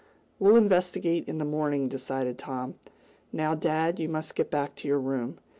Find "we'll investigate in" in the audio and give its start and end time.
0.39-1.37